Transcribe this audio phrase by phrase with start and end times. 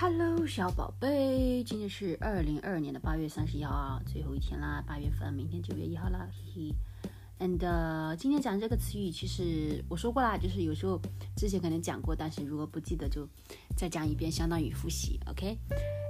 [0.00, 6.72] Hello，小宝贝，今天是二零二二年的八月三十一号啊，最后一天啦，八月份，明天九月一号啦，嘿
[7.40, 7.44] 嘿。
[7.44, 11.00] And 今天讲这个词语，其实我说过啦，就是有时候
[11.36, 13.28] 之前可能讲过，但是如果不记得就
[13.76, 15.58] 再讲一遍，相当于复习，OK。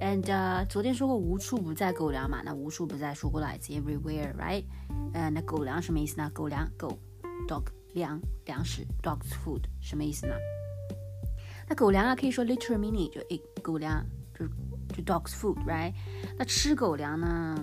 [0.00, 4.64] And 昨天说过无处不在狗粮嘛，那无处不在说过了，It's everywhere，right？
[5.12, 6.30] 呃，那狗粮什么意思呢？
[6.32, 6.98] 狗粮，狗
[7.46, 10.34] ，dog，粮，粮食，dog's food，什么意思呢？
[11.68, 14.04] 那狗粮啊，可以说 literal meaning 就诶，狗粮
[14.38, 14.46] 就
[14.94, 15.92] 就 dog's food，right？
[16.38, 17.56] 那吃狗粮呢？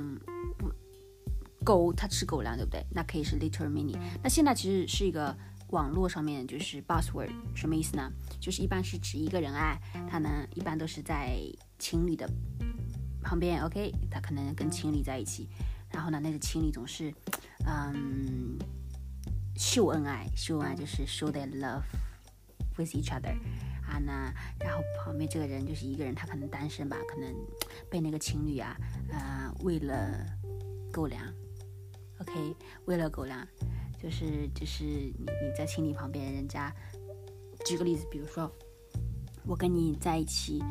[1.64, 2.84] 狗它吃狗粮，对不对？
[2.90, 3.96] 那可以是 literal meaning。
[4.24, 5.38] 那现在其实是一个
[5.70, 8.12] 网络上面就是 buzzword，什么意思呢？
[8.40, 11.38] 就是一般是指一个人哎，他呢一般都是在
[11.78, 12.28] 情侣的
[13.22, 13.94] 旁边，OK？
[14.10, 15.48] 他可能跟情侣在一起，
[15.92, 17.14] 然后呢，那个情侣总是
[17.68, 18.58] 嗯
[19.56, 21.84] 秀恩爱，秀恩爱就是 show their love
[22.76, 23.38] with each other。
[23.92, 27.36] 他呢然后旁边这个人就是一个人，他可能单身吧，可能
[27.90, 28.78] 被那个情侣啊，
[29.10, 30.26] 呃，喂了
[30.94, 31.22] 狗粮
[32.20, 33.46] ，OK，喂了狗粮，
[34.02, 36.74] 就是就是你你在情侣旁边，人家
[37.66, 38.50] 举个例子，比如说
[39.46, 40.64] 我跟你在一起，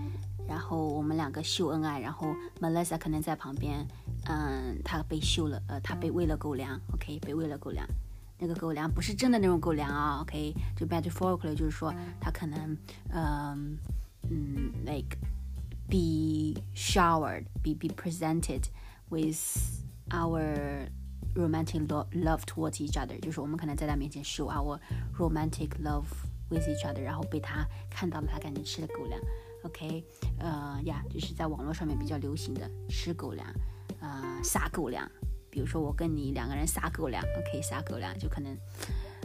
[0.49, 3.87] 然后我们两个秀恩爱，然后 Melissa 可能在旁边，
[4.25, 7.87] 嗯，他被秀了，呃，他被喂了狗粮，OK，被喂了狗粮。
[8.41, 12.77] 那个狗粮不是真的那种狗粮啊，OK，就 metaphorically 就是说它可能，
[13.13, 13.77] 嗯
[14.31, 15.19] 嗯，like
[15.89, 18.63] be showered, be be presented
[19.11, 19.37] with
[20.09, 20.89] our
[21.35, 24.81] romantic love love towards each other，就是我们可能在他面前 show our
[25.19, 26.07] romantic love
[26.49, 29.21] with each other，然后被他看到了，他赶紧吃了狗粮
[29.65, 30.03] ，OK，
[30.39, 33.47] 呃呀，就是在网络上面比较流行的吃狗粮，
[34.01, 35.07] 呃，撒狗粮。
[35.51, 38.57] 比如说我跟你两个人撒狗粮，OK，撒狗粮就可能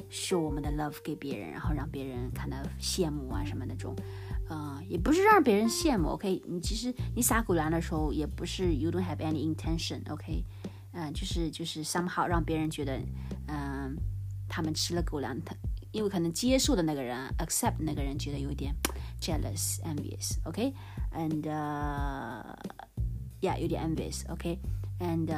[0.09, 3.95] 是我们的 love 给别人，然后让别人看到羡慕啊什么那种，
[4.49, 10.43] 呃，也不是让别人羡慕，OK，你其实你撒狗粮的时候也不是 you don't have any intention，OK，
[10.93, 12.99] 嗯，就是就是 somehow 让别人觉得，
[13.47, 13.95] 嗯，
[14.49, 15.55] 他们吃了狗粮，他
[15.91, 18.75] 因为可能接受的那个人 accept 那个人觉得有点
[19.21, 21.41] jealous envious，OK，and
[23.45, 24.59] yeah 有点 envious，OK。
[24.99, 25.29] and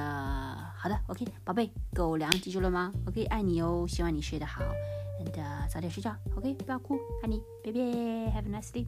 [0.75, 4.62] 好的，OK，宝贝，狗粮记住了吗？OK，爱你哦，希望你睡得好
[5.19, 8.85] ，and 早点睡觉，OK，不要哭，爱你，拜拜，Have a nice day。